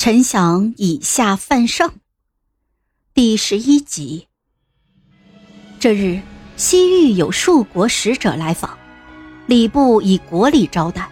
[0.00, 1.92] 臣想以下犯上。
[3.12, 4.28] 第十一集。
[5.78, 6.22] 这日，
[6.56, 8.78] 西域有数国使者来访，
[9.44, 11.06] 礼部以国礼招待。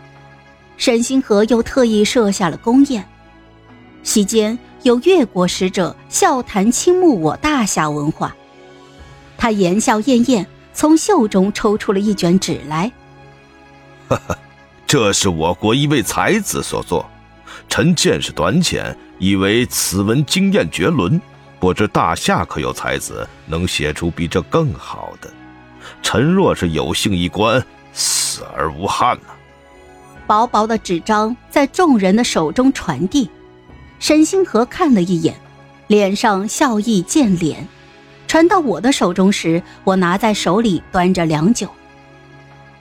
[0.78, 3.06] 沈星河又特意设下了宫宴，
[4.02, 8.34] 席间有越国使者笑谈倾慕我大夏文化。
[9.36, 12.90] 他言笑晏晏，从袖中抽出了一卷纸来。
[14.08, 14.38] 哈哈，
[14.86, 17.06] 这是我国一位才子所作，
[17.68, 21.20] 臣见识短浅，以为此文惊艳绝伦，
[21.60, 25.30] 不知大夏可有才子能写出比这更好的？
[26.02, 29.34] 臣若是有幸一观，死而无憾呐。
[30.26, 33.30] 薄薄的纸张在众人的手中传递，
[33.98, 35.34] 沈星河看了一眼，
[35.86, 37.56] 脸上笑意渐敛。
[38.26, 41.66] 传到我的手中时，我拿在手里端着良久。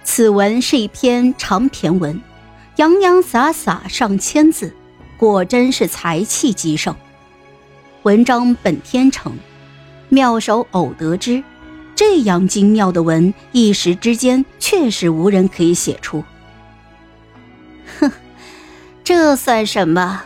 [0.03, 2.22] 此文是一篇长篇文，
[2.77, 4.72] 洋洋洒洒上千字，
[5.17, 6.95] 果真是才气极盛。
[8.03, 9.36] 文章本天成，
[10.09, 11.44] 妙手偶得之。
[11.95, 16.23] 这样精妙的文，一时之间确实无人可以写出。
[18.00, 18.11] 哼，
[19.03, 20.22] 这算什么？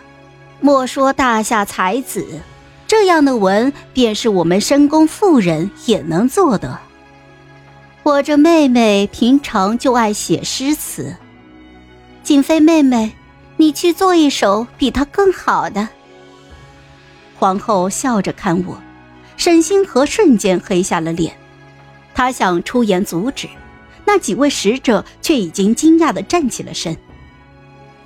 [0.60, 2.42] 莫说大夏才子。
[2.86, 6.78] 这样的文，便是我们深宫妇人也能做的。
[8.04, 11.16] 我这妹妹平常就爱写诗词，
[12.24, 13.12] 景妃妹妹，
[13.58, 15.90] 你去做一首比他更好的。
[17.38, 18.80] 皇后笑着看我，
[19.38, 21.36] 沈星河瞬间黑下了脸，
[22.14, 23.50] 他想出言阻止，
[24.06, 26.96] 那几位使者却已经惊讶的站起了身。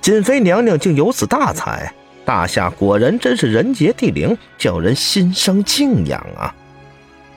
[0.00, 1.92] 锦妃娘娘竟有此大才！
[2.24, 6.52] 大夏果然真是人杰地灵，叫人心生敬仰啊！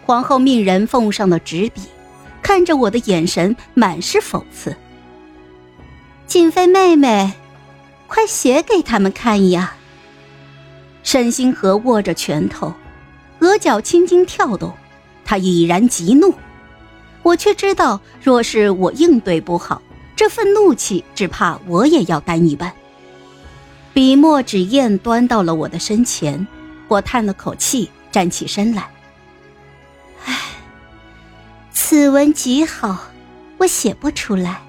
[0.06, 1.82] 皇后命人奉上了纸笔，
[2.42, 4.76] 看着我的眼神满是讽刺。
[6.30, 7.34] 锦妃妹妹，
[8.06, 9.74] 快写给他们看呀！
[11.02, 12.72] 沈星河握着拳头，
[13.40, 14.72] 额角轻轻跳动，
[15.26, 16.32] 他已然极怒。
[17.24, 19.82] 我却知道，若是我应对不好，
[20.16, 22.72] 这份怒气只怕我也要担一半。
[23.92, 26.46] 笔墨纸砚端到了我的身前，
[26.88, 28.88] 我叹了口气，站起身来。
[30.26, 30.38] 唉，
[31.72, 33.06] 此文极好，
[33.58, 34.62] 我写不出来。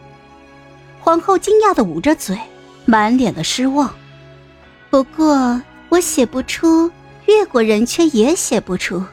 [1.11, 2.39] 皇后惊讶的捂着嘴，
[2.85, 3.93] 满脸的失望。
[4.91, 6.89] 不过我写不出，
[7.27, 9.05] 越国人却也写不出。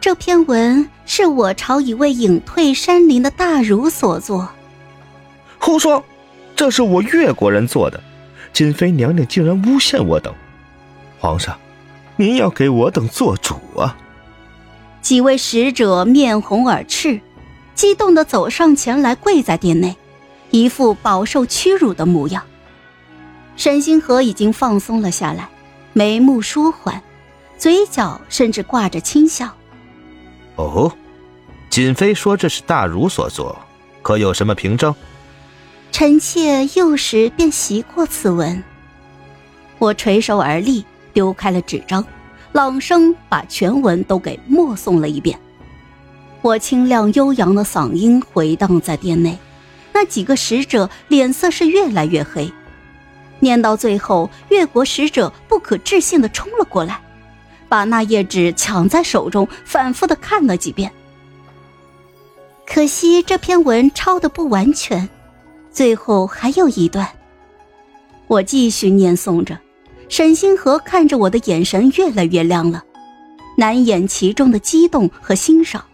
[0.00, 4.48] 这篇文是我朝一位隐退山林的大儒所作。
[5.60, 6.02] 胡说，
[6.56, 8.00] 这是我越国人做的。
[8.52, 10.34] 金妃娘娘竟然诬陷我等，
[11.20, 11.56] 皇上，
[12.16, 13.96] 您要给我等做主啊！
[15.00, 17.20] 几位使者面红耳赤，
[17.76, 19.96] 激动的走上前来，跪在殿内，
[20.50, 22.42] 一副饱受屈辱的模样。
[23.56, 25.48] 沈星河已经放松了下来，
[25.92, 27.02] 眉目舒缓，
[27.58, 29.50] 嘴角甚至挂着轻笑。
[30.56, 30.90] 哦，
[31.68, 33.58] 锦妃说这是大儒所作，
[34.02, 34.94] 可有什么凭证？
[35.92, 38.62] 臣妾幼时便习过此文。
[39.78, 42.04] 我垂手而立，丢开了纸张，
[42.52, 45.38] 朗声把全文都给默诵了一遍。
[46.42, 49.36] 我清亮悠扬的嗓音回荡在殿内，
[49.92, 52.52] 那几个使者脸色是越来越黑。
[53.38, 57.00] 念到最后，越国使者不可置信的冲了过来，
[57.68, 60.92] 把那页纸抢在手中，反复的看了几遍。
[62.66, 65.08] 可惜这篇文抄的不完全。
[65.72, 67.08] 最后还有一段，
[68.26, 69.58] 我继续念诵着，
[70.08, 72.84] 沈星河看着我的眼神越来越亮了，
[73.56, 75.84] 难掩其中的激动和欣赏。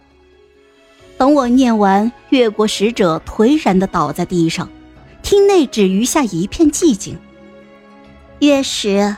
[1.17, 4.69] 等我念完，越国使者颓然的倒在地上，
[5.23, 7.17] 厅内只余下一片寂静。
[8.39, 9.17] 越使，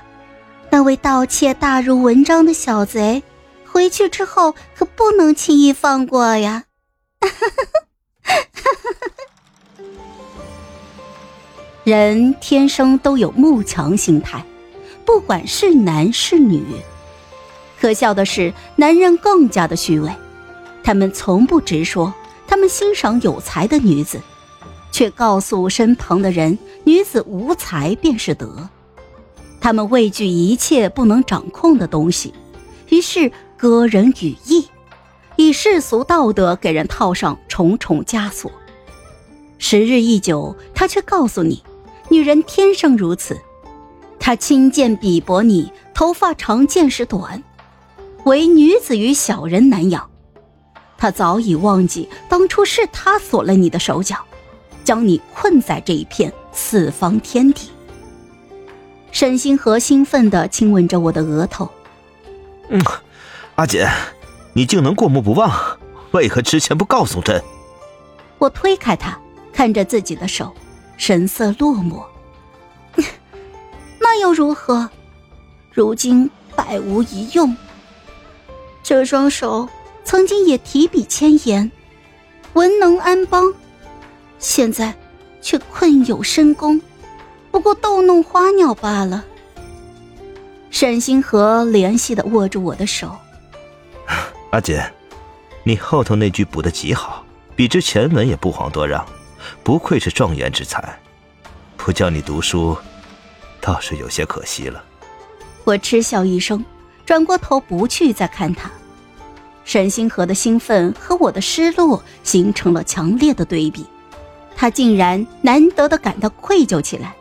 [0.70, 3.22] 那位盗窃大儒文章的小贼，
[3.66, 6.64] 回去之后可不能轻易放过呀！
[11.84, 14.46] 人天生都有慕强心态，
[15.04, 16.64] 不管是男是女。
[17.82, 20.10] 可笑的是，男人更加的虚伪，
[20.90, 22.12] 他们从不直说
[22.48, 24.20] 他们欣赏有才的女子，
[24.92, 28.68] 却告诉身旁的人女子无才便是德。
[29.62, 32.34] 他们畏惧一切不能掌控的东西，
[32.88, 34.68] 于是割人羽翼，
[35.36, 38.52] 以世俗道德给人套上重重枷锁。
[39.60, 41.62] 时日一久，他却告诉你。
[42.10, 43.40] 女人天生如此，
[44.20, 47.44] 他轻贱鄙薄你，头发长见识短，
[48.24, 50.09] 唯女子与小人难养。
[51.00, 54.18] 她早已忘记当初是他锁了你的手脚，
[54.84, 57.70] 将你困在这一片四方天地。
[59.12, 61.68] 沈星河兴奋地亲吻着我的额头。
[62.68, 62.80] 嗯，
[63.56, 63.88] 阿锦，
[64.54, 65.50] 你竟能过目不忘，
[66.12, 67.42] 为何之前不告诉朕？
[68.38, 69.18] 我推开他，
[69.54, 70.54] 看着自己的手，
[70.98, 72.04] 神色落寞。
[74.00, 74.90] 那又如何？
[75.72, 77.56] 如今百无一用。
[78.84, 79.68] 这双手
[80.10, 81.72] 曾经也提笔千言，
[82.54, 83.54] 文能安邦，
[84.40, 84.92] 现在
[85.40, 86.82] 却困有深宫，
[87.52, 89.24] 不过逗弄花鸟罢了。
[90.72, 93.16] 沈星河怜惜的握住我的手，
[94.50, 94.82] 阿锦，
[95.64, 97.24] 你后头那句补的极好，
[97.56, 99.06] 比之前文也不遑多让，
[99.62, 101.00] 不愧是状元之才。
[101.78, 102.76] 不教你读书，
[103.62, 104.84] 倒是有些可惜了。
[105.66, 106.66] 我嗤笑一声，
[107.06, 108.72] 转过头不去再看他。
[109.70, 113.86] 沈星河的兴奋和我的失落形成了强烈的对比，
[114.56, 117.16] 他竟然难得的感到愧疚起来。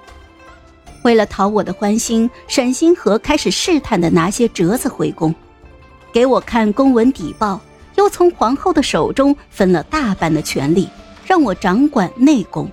[1.02, 5.34] 为了讨我的欢心，沈星河开始试探的拿些折子回宫，
[6.10, 7.60] 给我看公文底报，
[7.96, 10.88] 又从皇后的手中分了大半的权力，
[11.26, 12.72] 让我掌管内宫，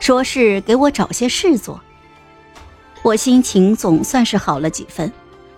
[0.00, 1.78] 说是给我找些事做。
[3.02, 5.12] 我心情总算是好了几分，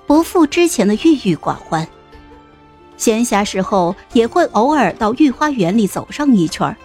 [0.09, 1.87] 不复之前的郁郁寡欢。
[2.97, 6.77] 闲暇时候也会偶尔到御花园里走上一圈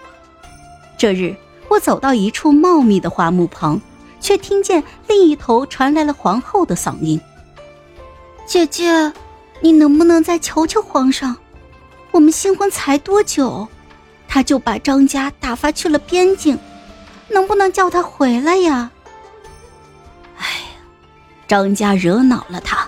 [0.98, 1.34] 这日，
[1.68, 3.80] 我走到一处茂密的花木旁。
[4.20, 7.18] 却听见另一头传来了皇后的嗓音
[8.46, 9.10] ：“姐姐，
[9.60, 11.34] 你能不能再求求皇上？
[12.10, 13.66] 我们新婚才多久，
[14.28, 16.58] 他就把张家打发去了边境，
[17.28, 18.90] 能不能叫他回来呀？”
[20.36, 20.82] 哎呀，
[21.48, 22.86] 张家惹恼了他，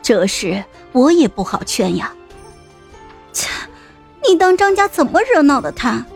[0.00, 2.10] 这事我也不好劝呀。
[4.32, 6.06] 你当张家怎么惹恼了他？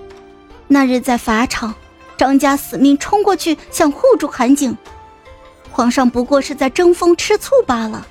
[0.68, 1.74] 那日在法场。
[2.16, 4.74] 张家死命冲过去，想护住韩景。
[5.70, 8.06] 皇上不过是在争风吃醋罢了。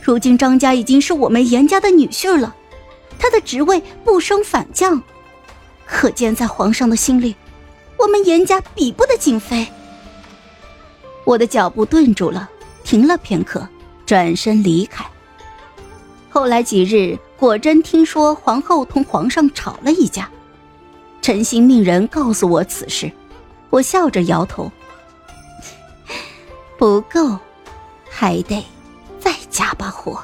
[0.00, 2.56] 如今张家已经是我们严家的女婿了，
[3.18, 5.02] 他的职位不升反降，
[5.84, 7.36] 可见在皇上的心里，
[7.98, 9.68] 我们严家比不得景妃。
[11.24, 12.48] 我的脚步顿住了，
[12.82, 13.68] 停了片刻，
[14.06, 15.04] 转身离开。
[16.30, 20.28] 后来几日，果真听说皇后同皇上吵了一架。
[21.22, 23.12] 陈心命人告诉我此事，
[23.70, 24.70] 我笑着摇头。
[26.76, 27.38] 不够，
[28.10, 28.66] 还得
[29.20, 30.20] 再加把火。